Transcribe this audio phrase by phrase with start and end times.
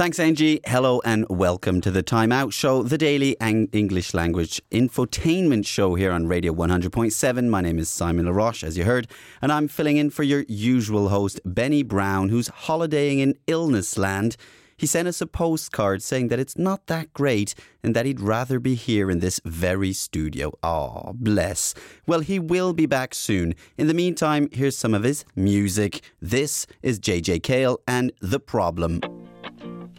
[0.00, 0.60] Thanks, Angie.
[0.64, 6.10] Hello and welcome to the Time Out Show, the daily English language infotainment show here
[6.10, 7.48] on Radio 100.7.
[7.50, 9.08] My name is Simon LaRoche, as you heard,
[9.42, 14.38] and I'm filling in for your usual host, Benny Brown, who's holidaying in illness land.
[14.74, 18.58] He sent us a postcard saying that it's not that great and that he'd rather
[18.58, 20.50] be here in this very studio.
[20.62, 21.74] Ah, bless.
[22.06, 23.54] Well, he will be back soon.
[23.76, 26.00] In the meantime, here's some of his music.
[26.22, 29.02] This is JJ Cale and The Problem.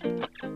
[0.04, 0.51] Thank you.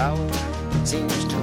[0.00, 0.32] power
[0.86, 1.39] seems to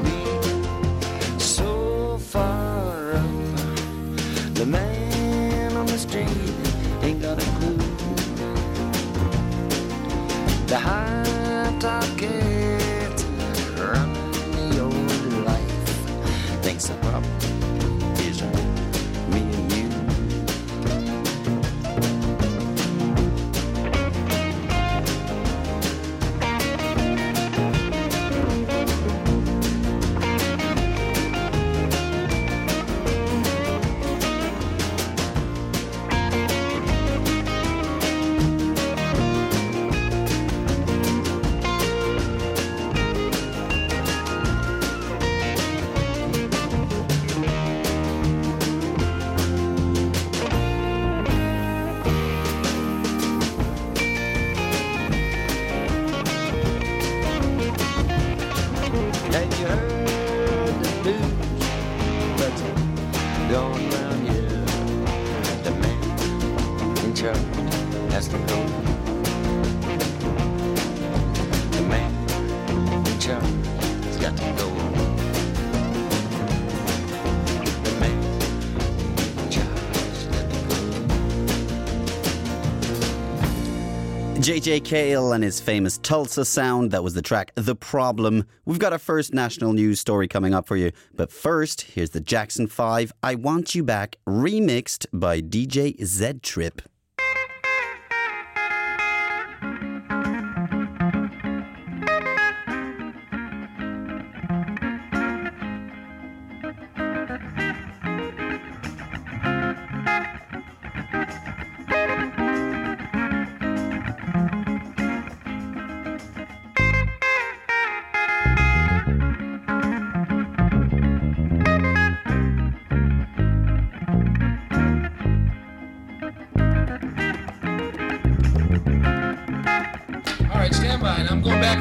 [84.68, 86.92] JJ Cale and his famous Tulsa sound.
[86.92, 88.46] That was the track The Problem.
[88.66, 90.92] We've got our first national news story coming up for you.
[91.16, 96.82] But first, here's the Jackson 5 I Want You Back remixed by DJ Z Trip.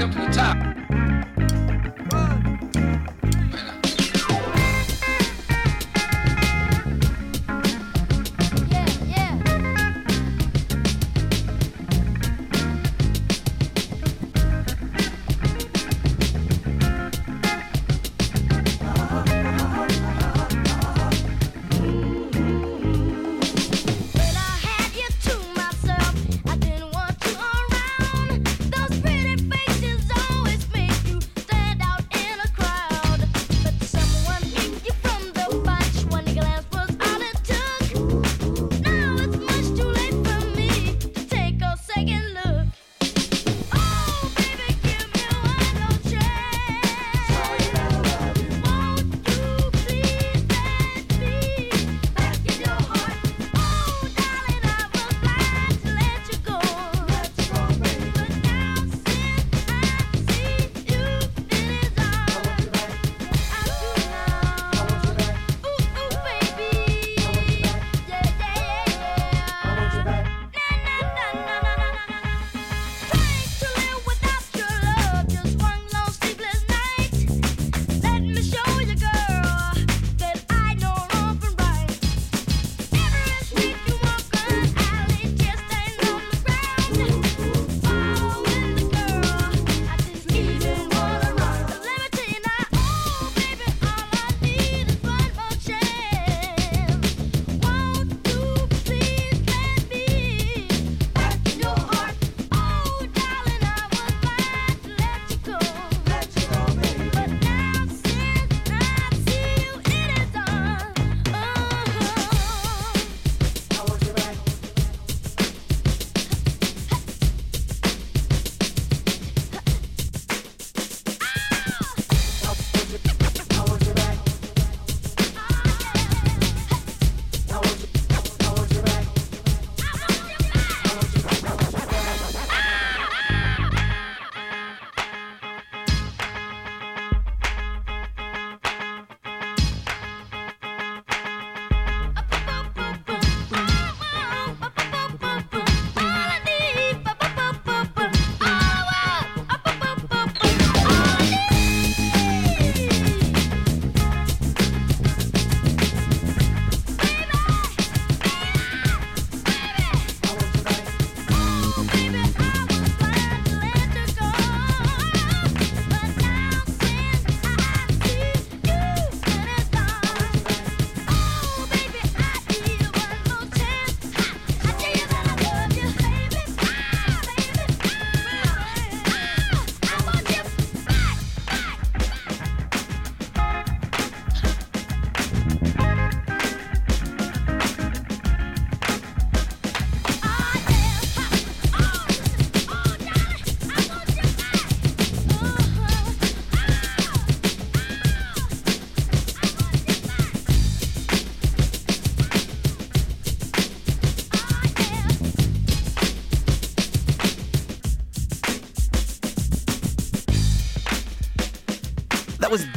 [0.03, 0.56] Up to the top.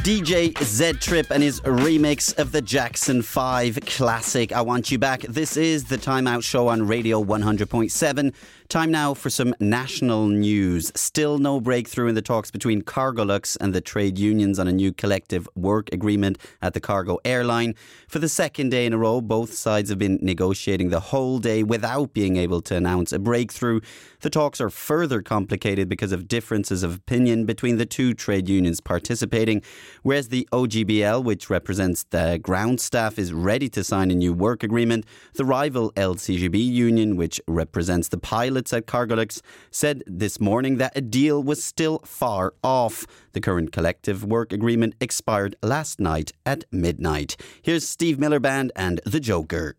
[0.02, 5.20] DJ Z Trip and his remix of the Jackson 5 classic I Want You Back.
[5.22, 8.32] This is the Timeout Show on Radio 100.7.
[8.70, 10.92] Time now for some national news.
[10.94, 14.92] Still no breakthrough in the talks between Cargolux and the trade unions on a new
[14.92, 17.74] collective work agreement at the cargo airline.
[18.06, 21.64] For the second day in a row, both sides have been negotiating the whole day
[21.64, 23.80] without being able to announce a breakthrough.
[24.20, 28.80] The talks are further complicated because of differences of opinion between the two trade unions
[28.80, 29.62] participating.
[30.04, 34.62] Whereas the OGBL, which represents the ground staff, is ready to sign a new work
[34.62, 38.18] agreement, the rival LCGB union, which represents the
[38.60, 39.40] pilots at Cargolux,
[39.70, 43.06] said this morning that a deal was still far off.
[43.32, 47.36] The current collective work agreement expired last night at midnight.
[47.62, 49.76] Here's Steve Miller Band and The Joker.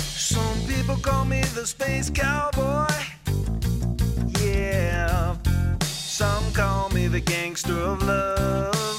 [0.00, 2.88] Some people call me the space cowboy.
[4.40, 5.36] Yeah.
[5.82, 8.93] Some call me the gangster of love.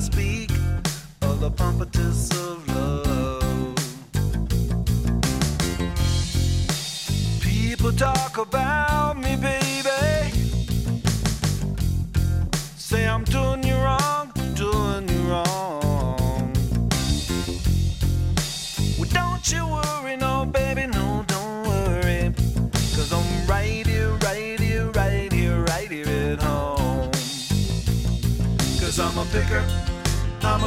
[0.00, 0.50] Speak
[1.22, 3.74] of the pompatus of love.
[7.40, 9.59] People talk about me, baby.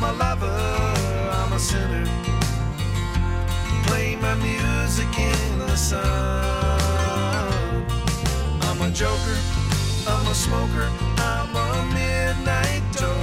[0.00, 2.06] I'm a lover, I'm a sinner
[3.88, 6.00] play my music in the sun.
[8.62, 9.38] I'm a joker,
[10.06, 13.17] I'm a smoker, I'm a midnight toker.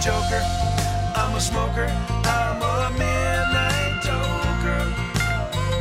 [0.00, 0.42] Joker,
[1.16, 1.86] I'm a smoker,
[2.24, 4.80] I'm a midnight toker.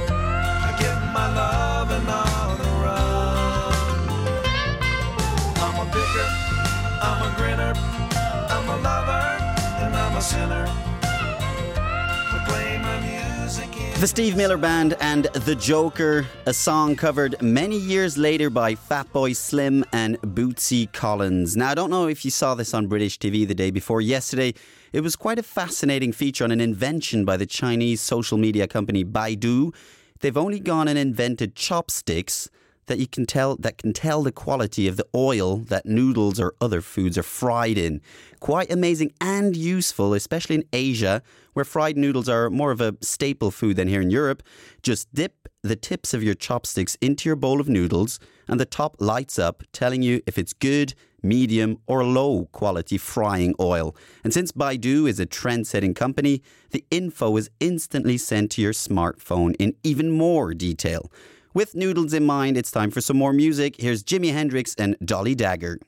[0.09, 3.73] I get my loving on the run.
[5.63, 6.27] I'm a picker,
[7.07, 7.73] I'm a grinner,
[8.49, 9.25] I'm a lover,
[9.83, 10.65] and I'm a sinner.
[11.03, 17.77] I play my music The Steve Miller Band and The Joker, a song covered many
[17.77, 21.55] years later by Fatboy Slim and Bootsy Collins.
[21.55, 24.53] Now, I don't know if you saw this on British TV the day before yesterday.
[24.91, 29.05] It was quite a fascinating feature on an invention by the Chinese social media company
[29.05, 29.73] Baidu.
[30.19, 32.49] They've only gone and invented chopsticks
[32.87, 36.55] that you can tell that can tell the quality of the oil that noodles or
[36.59, 38.01] other foods are fried in.
[38.39, 41.21] Quite amazing and useful, especially in Asia,
[41.53, 44.43] where fried noodles are more of a staple food than here in Europe.
[44.81, 48.95] Just dip the tips of your chopsticks into your bowl of noodles, and the top
[48.99, 53.95] lights up, telling you if it's good, medium, or low quality frying oil.
[54.23, 56.41] And since Baidu is a trend setting company,
[56.71, 61.11] the info is instantly sent to your smartphone in even more detail.
[61.57, 63.77] With noodles in mind, it's time for some more music.
[63.79, 65.79] Here's Jimi Hendrix and Dolly Dagger.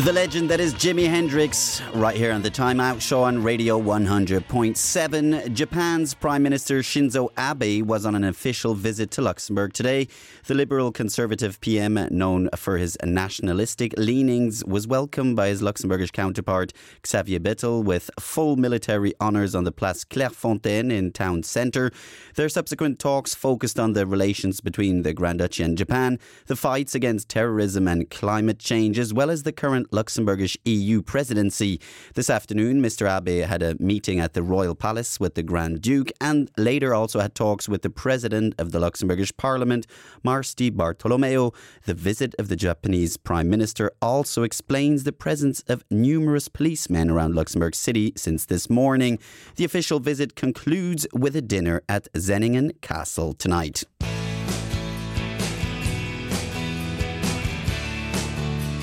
[0.00, 3.78] The legend that is Jimi Hendrix, right here on the Time Out Show on Radio
[3.78, 5.52] 100.7.
[5.52, 10.08] Japan's Prime Minister Shinzo Abe was on an official visit to Luxembourg today.
[10.46, 16.72] The Liberal Conservative PM, known for his nationalistic leanings, was welcomed by his Luxembourgish counterpart
[17.06, 21.92] Xavier Bettel with full military honours on the Place Clairefontaine in town centre.
[22.36, 26.94] Their subsequent talks focused on the relations between the Grand Duchy and Japan, the fights
[26.94, 31.80] against terrorism and climate change, as well as the current Luxembourgish EU presidency.
[32.14, 33.08] This afternoon, Mr.
[33.08, 37.20] Abe had a meeting at the Royal Palace with the Grand Duke and later also
[37.20, 39.86] had talks with the President of the Luxembourgish Parliament,
[40.22, 41.52] Mars Di Bartolomeo.
[41.86, 47.34] The visit of the Japanese Prime Minister also explains the presence of numerous policemen around
[47.34, 49.18] Luxembourg City since this morning.
[49.56, 53.84] The official visit concludes with a dinner at Senningen Castle tonight.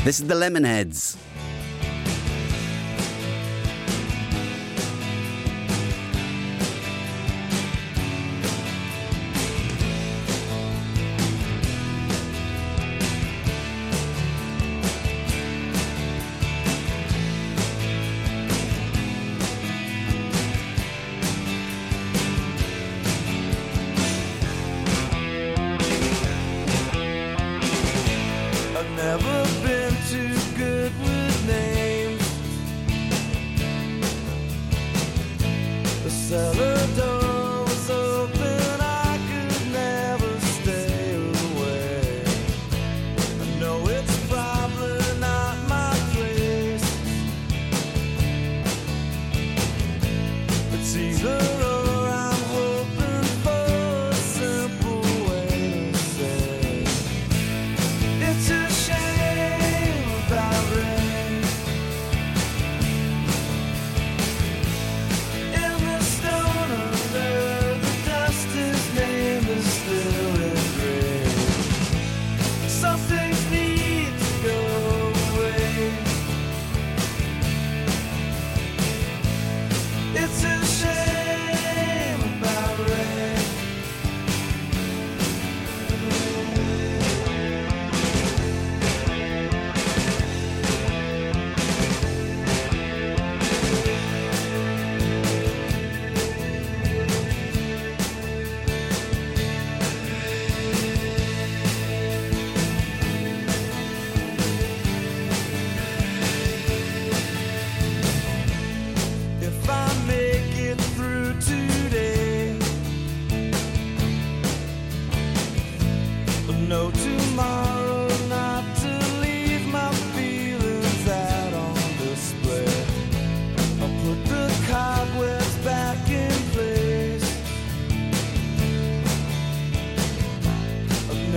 [0.08, 1.18] This is the Lemonheads.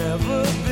[0.01, 0.70] Never been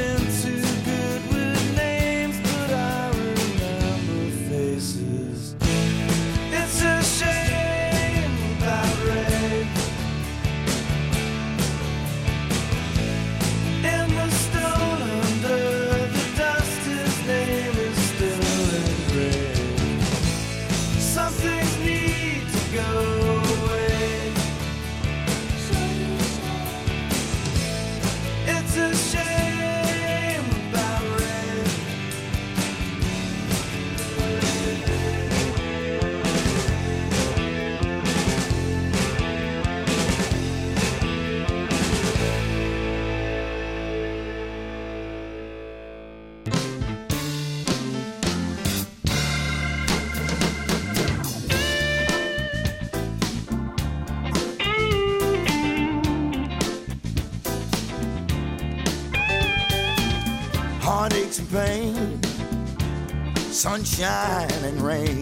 [63.58, 65.17] sunshine and rain.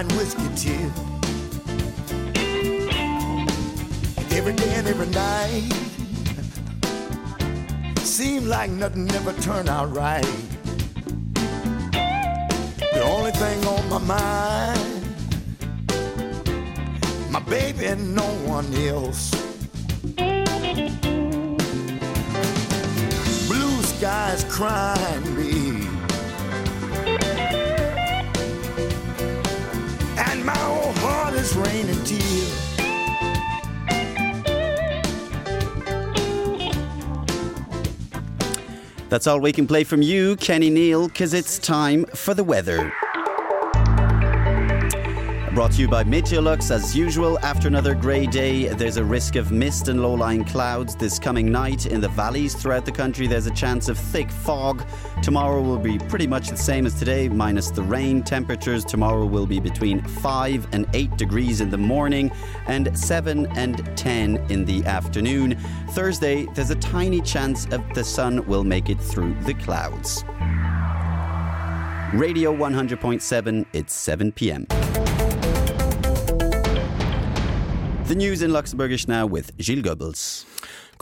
[0.00, 0.16] Tears.
[0.16, 0.92] whiskey tears.
[4.32, 5.72] Every day and every night.
[8.00, 10.24] Seemed like nothing ever turned out right.
[12.94, 15.02] The only thing on my mind,
[17.30, 19.30] my baby and no one else.
[23.48, 25.34] Blue skies crying
[31.56, 32.72] raining tears.
[39.08, 42.92] That's all we can play from you, Kenny Neal, because it's time for the weather.
[45.54, 46.70] Brought to you by MeteoLux.
[46.70, 50.96] As usual, after another grey day, there's a risk of mist and low lying clouds
[50.96, 51.84] this coming night.
[51.84, 54.82] In the valleys throughout the country, there's a chance of thick fog.
[55.22, 58.22] Tomorrow will be pretty much the same as today, minus the rain.
[58.22, 62.32] Temperatures tomorrow will be between 5 and 8 degrees in the morning
[62.66, 65.58] and 7 and 10 in the afternoon.
[65.90, 70.24] Thursday, there's a tiny chance of the sun will make it through the clouds.
[72.14, 74.66] Radio 100.7, it's 7 p.m.
[78.12, 80.44] The news in Luxembourgish now with Gilles Goebbels.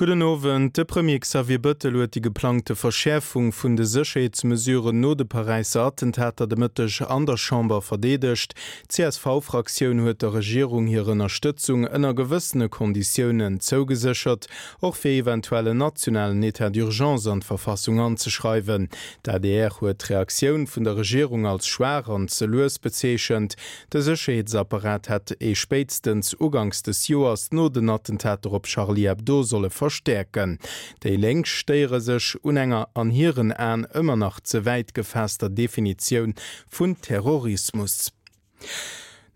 [0.01, 5.83] Gudenowen de Premier Xavier Bëttel huet die geplante Verschärfung vun de Sicherheitsmesure no de Pariser
[5.85, 8.55] Attentäter de Mëttech an der Chamber verdedecht.
[8.89, 14.49] CSV-Fraktiun huet der Regierung hire Unterstützung ënner gewëssene Konditionen zouugesichert
[14.81, 18.89] och fir eventuelle nationalen Etat d'urgence an Verfassung anzuschreiben.
[19.23, 23.59] Da DR huet Reaktionun vun der Regierung als schwer an ze loes bezeechend,
[23.93, 29.69] de Sicherheitsapparat hat e spestens ugangs des Joers no den Attentäter op Charlie Hebdo solle
[29.69, 30.59] ver verstärken.
[31.03, 36.35] Dei leng steiere sech unenger an hireieren Ä ëmmer nach ze weit gefäster Definiioun
[36.71, 38.13] vun Terrorismus.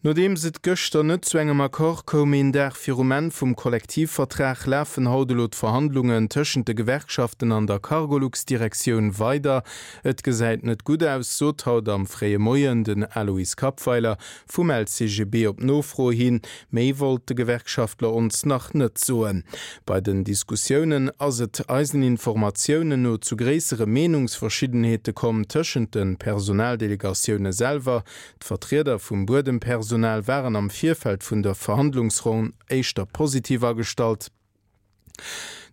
[0.07, 5.55] Nodem se Göchter net zu engem Akkor kom in der Firument vum Kollektivvertrag läffen haudelot
[5.55, 9.63] Verhandlungen tschen de Gewerkschaften an der Cargoluxdirektion weiter.
[10.03, 15.49] Et gesäit net gut aus so haut am frée Moien den Alois Kapweiler vum LCGB
[15.49, 19.43] op nofro hin, méi wollte Gewerkschaftler ons nach net zoen.
[19.87, 28.05] Bei den Diskussionen ass et Eiseninformationioen no zu gräsere Menungsverschiedenheete kommen tschen den Personaldelegationune selber,
[28.39, 34.33] d'Vertreter vum Burdenpersonal Personal wären am Vierfeld vun der Verhandlungsron eichter positiver Gestalt.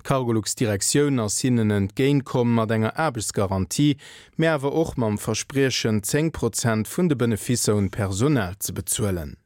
[0.04, 3.98] Cargoluxdirektiun ass hininnen entgéinkom mat enger Erbesgarantie,
[4.38, 9.38] Mäwer och mam versprechen 10 Prozent vun de Benefisse un Personal ze bezuelen.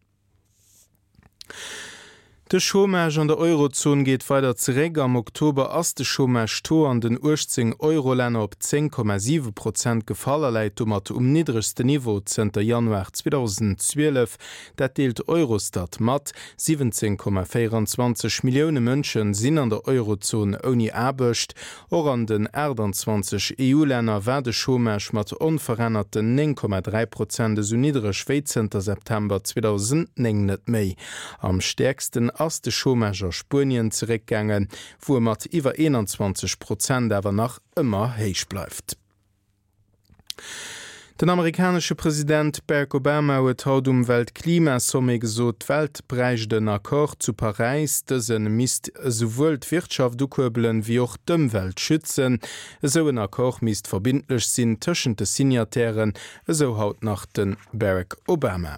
[2.51, 7.01] De Schomerg an der Eurozone geht weiter zeré am Oktober ass de Schomerg to an
[7.01, 14.37] den Urzing Eurolänner op 10,7 Prozent Gefallerleit um mat um niedrigste Niveau Zter Januar 2012,
[14.75, 16.33] dat deelt Eurostat mat.
[16.59, 21.55] 17,24 Millioune Mënschen sinn an der Eurozone oni erbecht.
[21.89, 28.43] Or an den Erdern 20 EU-Länner werde de mat onverrennerten 9,3 Prozent des so niedrigschwe
[28.45, 30.95] September 2009 net méi.
[31.39, 34.69] Am stärksten ass de Schomeger Spien zerekgängen,
[35.05, 38.97] wo mat iwwer 21 Prozent awer nach ëmmer héich bleifft.
[41.21, 48.03] Den amerikasche Präsident Barack Obama huet haut um Weltklimasomme gesot Weltbreich den Akkor zu Parisis,
[48.03, 52.41] dëssen mist sowuel Wirtschaft dukurbelen wie och d'ëmwelt schützen,
[52.81, 56.11] eso en Akkor mist verbindlech sinn tschen de Signatären,
[56.47, 58.75] eso haut nach den Barack Obama.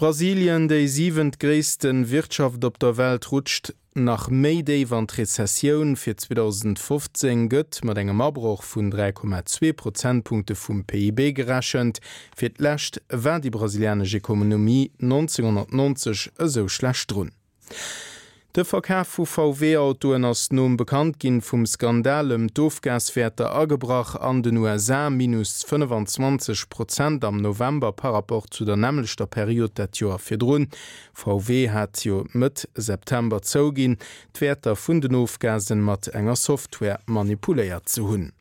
[0.00, 7.50] Brasilien déi sievent ggréessten Wirtschaft op der Welt rutscht nach Mayday van Rezessionioun fir 2015
[7.52, 12.00] gëtt mat engem Abbruch vun 3,2 Prozentpunkte vum PIB gerächend,
[12.32, 17.36] fir d'lächt wär die brasilianesche Ekonomie 1990 eso schlecht runn.
[18.52, 25.08] De Verkehr vu VW-Autoen ass nom bekannt ginn vum Skandalem Doofgasfährte agebrach an den USA
[25.08, 30.66] minus 25 Prozent am November Paraport zu der nämlichter Periode dat Joer firdroun.
[31.14, 33.98] VW hat jo mit September zougin,
[34.34, 38.32] d'werter vun den Ofgasen mat enger Software manipuléiert zu hunn.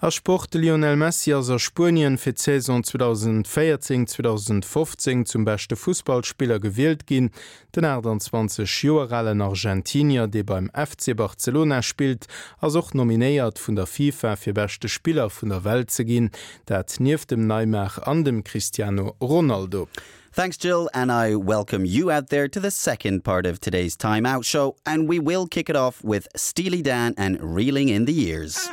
[0.00, 7.30] Er sportte Lionel Messi as er Spien fir Saison 2014-2015 zum beste Fußballspieler gewählt ginn,
[7.74, 12.28] den er 20 Joerellen Argentinier, de beim FC Barcelona spielt,
[12.60, 16.30] as och nominéiert vun der FIFA fir beste Spieler vun der Welt ze ginn,
[16.66, 19.88] dat nief dem Neimach an dem Cristiano Ronaldo.
[20.32, 24.26] Thanks, Jill, and I welcome you out there to the second part of today's Time
[24.26, 28.12] Out show, and we will kick it off with Steely Dan and Reeling in the
[28.12, 28.70] Years.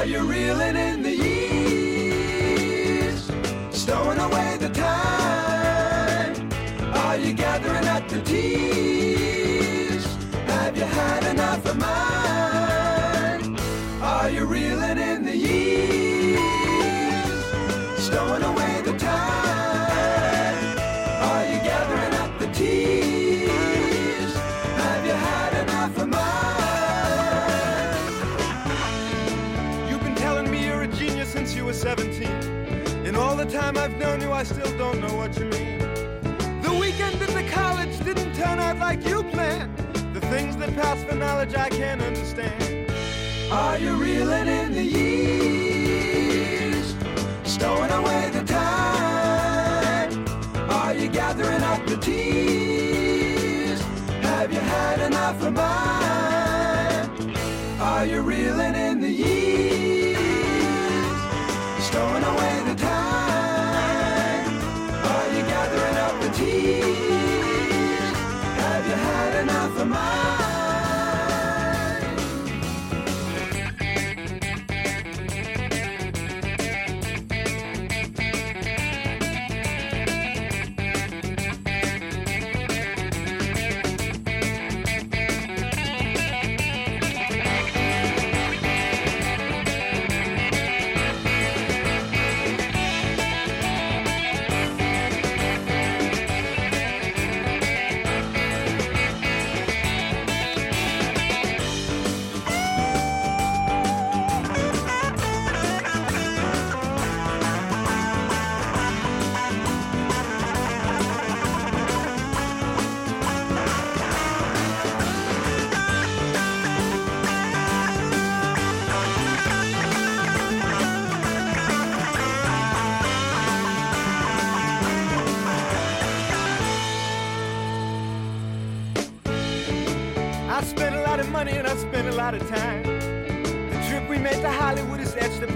[0.00, 0.99] Are you reeling in
[33.60, 35.78] time I've known you, I still don't know what you mean.
[36.62, 39.76] The weekend at the college didn't turn out like you planned.
[40.14, 42.90] The things that pass for knowledge I can't understand.
[43.52, 46.16] Are you reeling in the years?
[47.44, 50.12] Stowing away the time?
[50.70, 53.80] Are you gathering up the tears?
[54.22, 57.10] Have you had enough of mine?
[57.78, 59.19] Are you reeling in the years?
[69.40, 70.29] Enough of mine?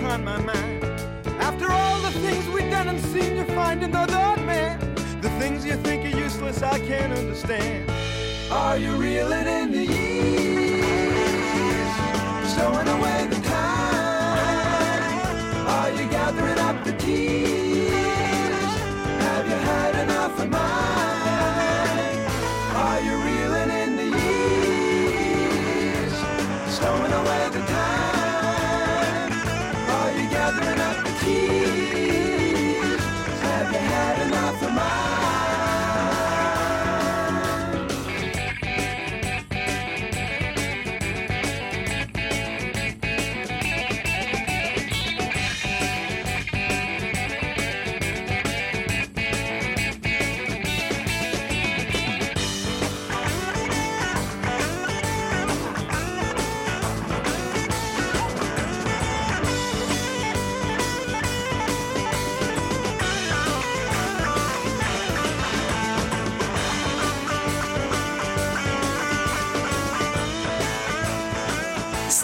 [0.04, 0.84] Upon my mind.
[1.40, 4.78] After all the things we've done and seen, you find another man.
[5.20, 7.90] The things you think are useless, I can't understand.
[8.50, 10.84] Are you reeling in the years?
[12.52, 15.16] Stowing away the time?
[15.68, 17.43] Are you gathering up the tears?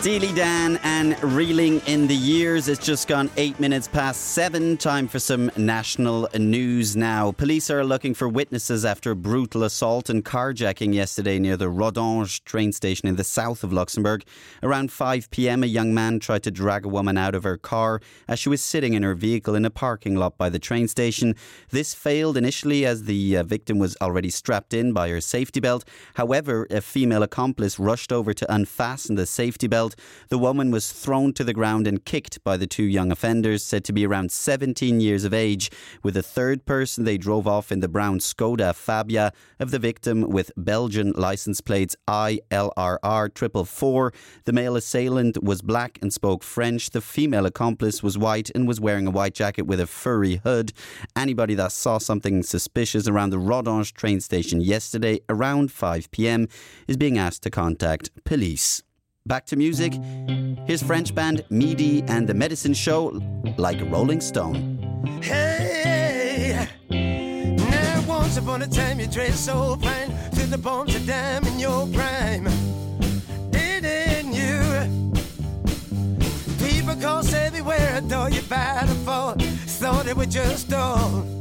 [0.00, 2.68] Steely Dan and reeling in the years.
[2.68, 4.78] It's just gone eight minutes past seven.
[4.78, 7.32] Time for some national news now.
[7.32, 12.42] Police are looking for witnesses after a brutal assault and carjacking yesterday near the Rodange
[12.44, 14.24] train station in the south of Luxembourg.
[14.62, 18.00] Around 5 pm, a young man tried to drag a woman out of her car
[18.26, 21.36] as she was sitting in her vehicle in a parking lot by the train station.
[21.72, 25.84] This failed initially as the uh, victim was already strapped in by her safety belt.
[26.14, 29.89] However, a female accomplice rushed over to unfasten the safety belt.
[30.29, 33.84] The woman was thrown to the ground and kicked by the two young offenders, said
[33.84, 35.70] to be around 17 years of age.
[36.03, 40.22] With a third person, they drove off in the brown Skoda Fabia of the victim
[40.22, 44.12] with Belgian license plates ILRR triple four.
[44.45, 46.91] The male assailant was black and spoke French.
[46.91, 50.72] The female accomplice was white and was wearing a white jacket with a furry hood.
[51.16, 56.49] Anybody that saw something suspicious around the Rodange train station yesterday around 5 pm
[56.86, 58.82] is being asked to contact police.
[59.31, 59.93] Back to music.
[60.66, 63.22] His French band Midi and the Medicine Show
[63.59, 64.57] like Rolling Stone.
[65.22, 71.45] Hey, now once upon a time you dressed so fine to the bones of dime
[71.45, 72.49] in your prime.
[73.53, 75.12] Didn't you?
[76.59, 79.37] People cause everywhere adore you by the fall.
[79.78, 81.39] Thought it was just all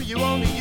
[0.00, 0.51] you only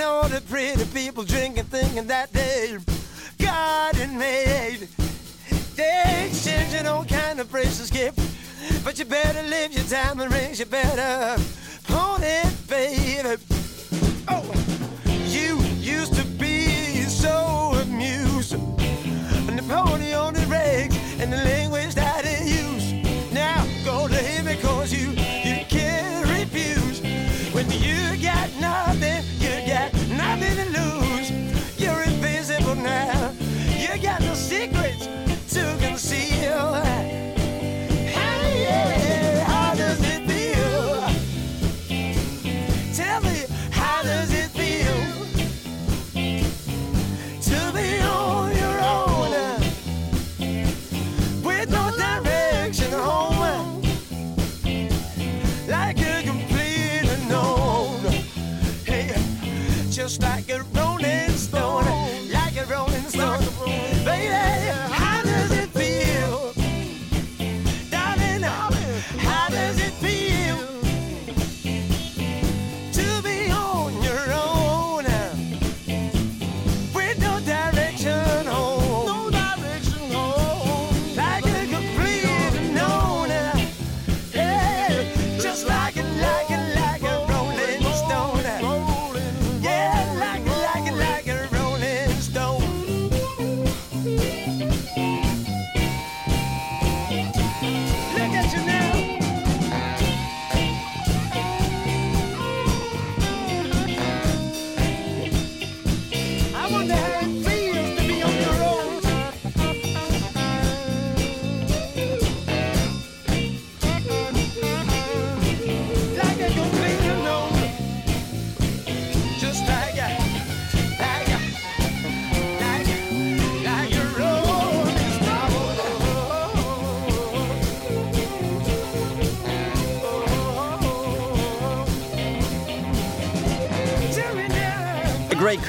[0.00, 2.80] And all the pretty people drinking, thinking that they're
[3.38, 4.88] God-made.
[5.76, 10.58] They exchanging all kind of precious gifts, but you better live your time rings.
[10.58, 11.42] You better
[11.84, 13.59] better it, baby.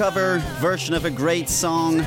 [0.02, 2.04] cover version of a great song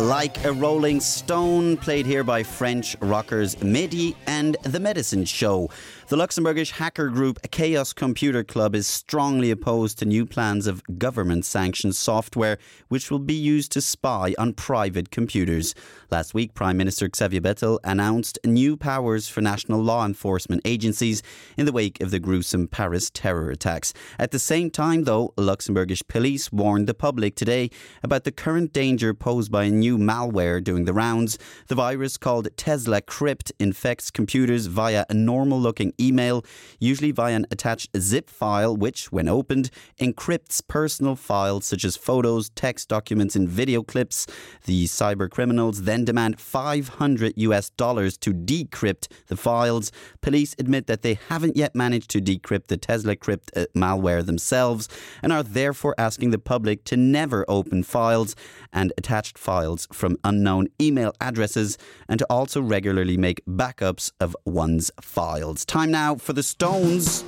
[0.00, 5.70] like a Rolling Stone, played here by French rockers Midi and The Medicine Show.
[6.10, 11.44] The Luxembourgish hacker group Chaos Computer Club is strongly opposed to new plans of government
[11.44, 12.58] sanctioned software
[12.88, 15.72] which will be used to spy on private computers.
[16.10, 21.22] Last week, Prime Minister Xavier Bettel announced new powers for national law enforcement agencies
[21.56, 23.94] in the wake of the gruesome Paris terror attacks.
[24.18, 27.70] At the same time, though, Luxembourgish police warned the public today
[28.02, 31.38] about the current danger posed by a new malware doing the rounds.
[31.68, 36.44] The virus called Tesla Crypt infects computers via a normal looking email,
[36.78, 39.70] usually via an attached zip file, which, when opened,
[40.00, 44.26] encrypts personal files such as photos, text documents, and video clips.
[44.64, 49.92] The cyber criminals then demand 500 US dollars to decrypt the files.
[50.20, 54.88] Police admit that they haven't yet managed to decrypt the Tesla Crypt uh, malware themselves
[55.22, 58.34] and are therefore asking the public to never open files
[58.72, 61.76] and attached files from unknown email addresses
[62.08, 65.64] and to also regularly make backups of one's files.
[65.64, 67.24] Time now for the Stones.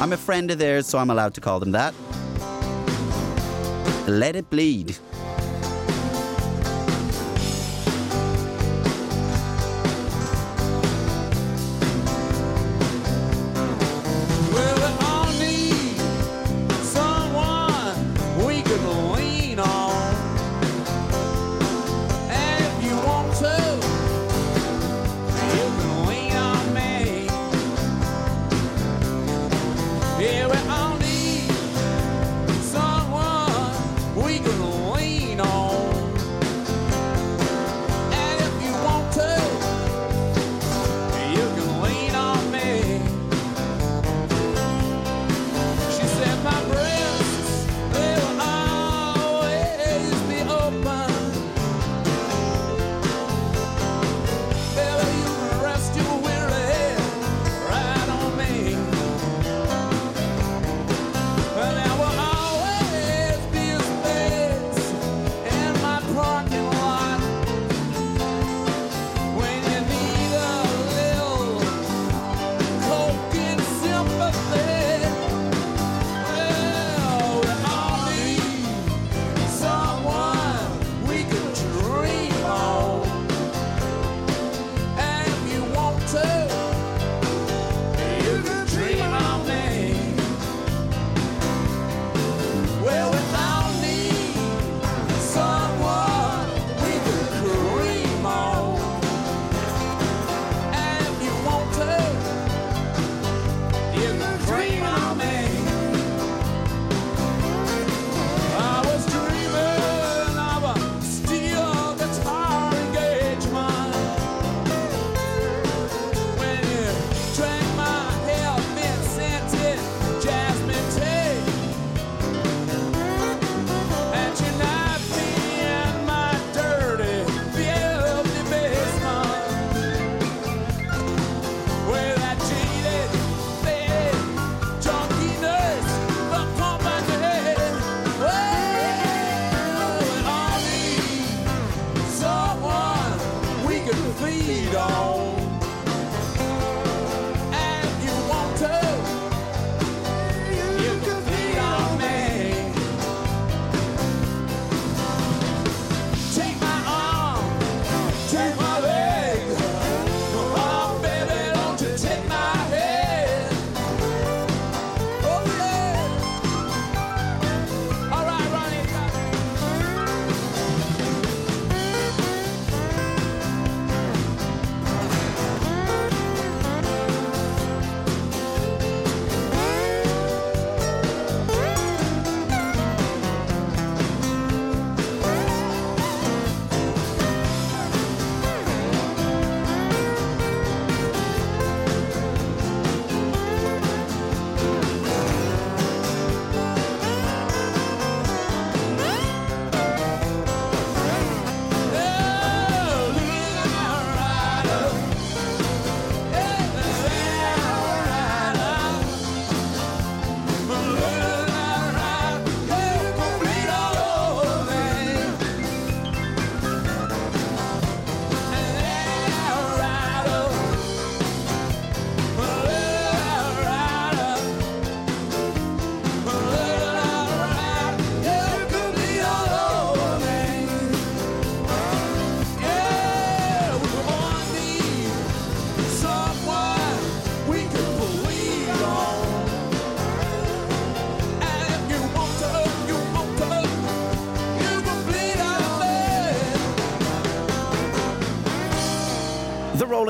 [0.00, 1.94] I'm a friend of theirs, so I'm allowed to call them that.
[4.06, 4.96] Let it bleed.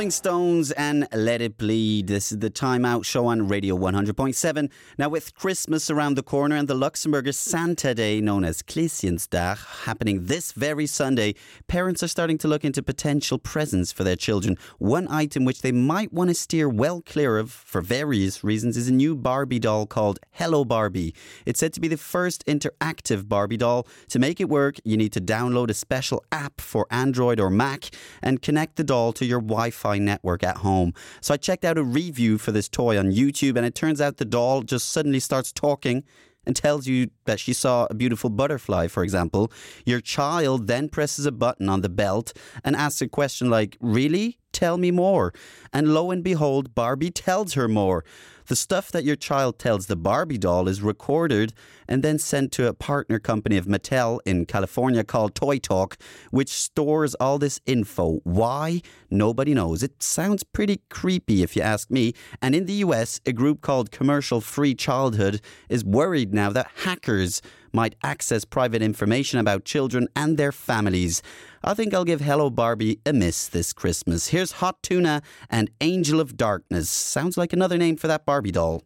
[0.07, 2.07] Rolling Stones and Let It Bleed.
[2.07, 4.71] This is the Time Out show on Radio 100.7.
[4.99, 10.27] Now, with Christmas around the corner and the Luxembourger Santa Day, known as Kleeschensdag, happening
[10.27, 11.35] this very Sunday,
[11.67, 14.57] parents are starting to look into potential presents for their children.
[14.79, 18.87] One item which they might want to steer well clear of, for various reasons, is
[18.87, 21.17] a new Barbie doll called Hello Barbie.
[21.47, 23.89] It's said to be the first interactive Barbie doll.
[24.11, 27.91] To make it work, you need to download a special app for Android or Mac
[28.23, 30.93] and connect the doll to your Wi Fi network at home.
[31.21, 34.17] So I checked out a review for this toy on YouTube, and it turns out
[34.17, 36.05] the doll just suddenly starts talking
[36.47, 39.53] and tells you that she saw a beautiful butterfly, for example.
[39.85, 42.33] Your child then presses a button on the belt
[42.65, 44.39] and asks a question like, Really?
[44.53, 45.35] Tell me more.
[45.71, 48.05] And lo and behold, Barbie tells her more.
[48.47, 51.53] The stuff that your child tells the Barbie doll is recorded
[51.89, 55.97] and then sent to a partner company of Mattel in California called Toy Talk,
[56.31, 58.21] which stores all this info.
[58.23, 58.83] Why?
[59.11, 59.83] Nobody knows.
[59.83, 62.13] It sounds pretty creepy if you ask me.
[62.41, 67.43] And in the US, a group called Commercial Free Childhood is worried now that hackers
[67.73, 71.23] might access private information about children and their families.
[71.65, 74.29] I think I'll give Hello Barbie a miss this Christmas.
[74.29, 76.89] Here's Hot Tuna and Angel of Darkness.
[76.89, 78.83] Sounds like another name for that Barbie doll.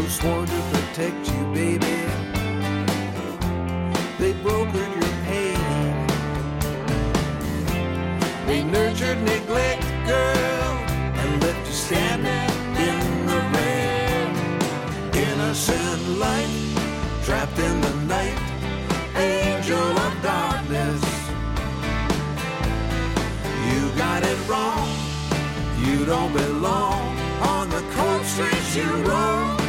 [0.00, 1.96] Those sworn to protect you, baby.
[4.18, 6.06] They brokered your pain.
[8.46, 10.72] They nurtured neglect, girl,
[11.20, 12.50] and left you standing
[12.88, 14.28] in the rain.
[15.28, 16.48] Innocent light,
[17.22, 18.40] trapped in the night,
[19.16, 21.02] angel of darkness.
[23.68, 24.88] You got it wrong.
[25.84, 29.59] You don't belong on the cold streets you roam.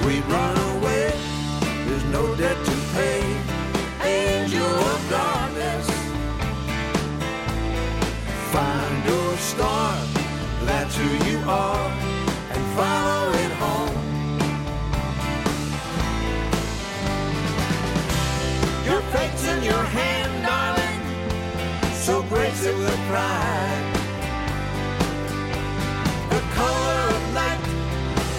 [0.00, 1.12] Sweet runaway,
[1.86, 3.20] there's no debt to pay.
[4.02, 5.86] Angel of darkness,
[8.50, 9.94] find your star,
[10.64, 11.90] that's who you are,
[12.50, 13.96] and follow it home.
[18.86, 21.00] Your fate's in your hand, darling,
[21.92, 23.84] so grace it with pride.
[26.30, 27.64] The color of night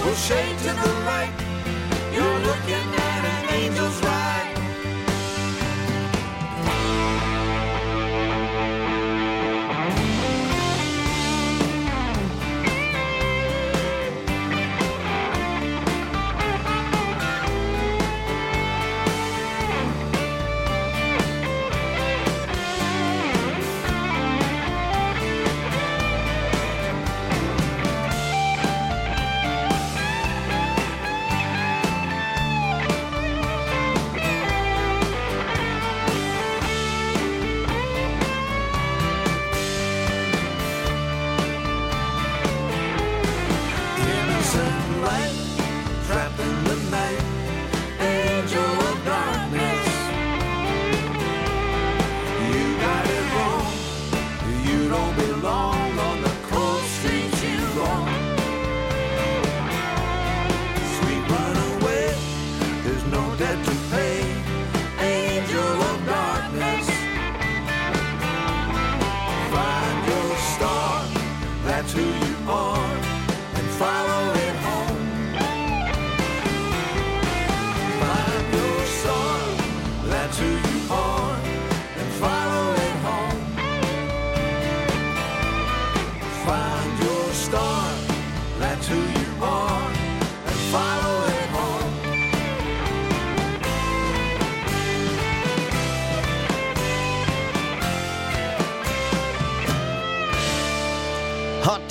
[0.03, 1.40] will shade to the light.
[2.21, 3.00] You're looking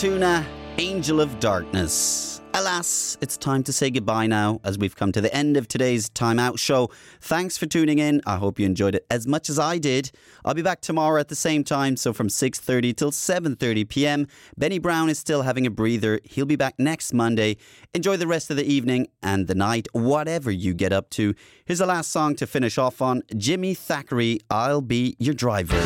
[0.00, 0.46] Tuna,
[0.78, 2.40] Angel of Darkness.
[2.54, 6.08] Alas, it's time to say goodbye now as we've come to the end of today's
[6.08, 6.88] Time Out show.
[7.20, 8.22] Thanks for tuning in.
[8.24, 10.10] I hope you enjoyed it as much as I did.
[10.42, 14.26] I'll be back tomorrow at the same time, so from 6:30 till 7:30 p.m.
[14.56, 16.18] Benny Brown is still having a breather.
[16.24, 17.58] He'll be back next Monday.
[17.92, 21.34] Enjoy the rest of the evening and the night, whatever you get up to.
[21.66, 25.78] Here's the last song to finish off on Jimmy Thackery, I'll be your driver.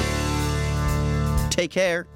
[1.51, 2.07] Take care.